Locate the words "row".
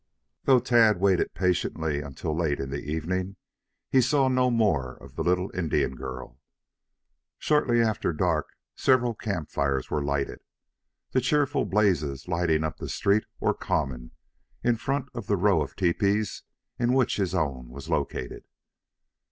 15.37-15.61